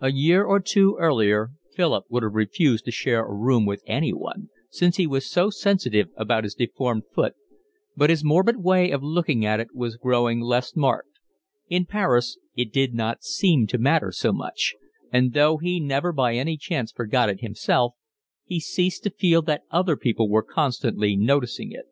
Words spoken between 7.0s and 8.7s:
foot, but his morbid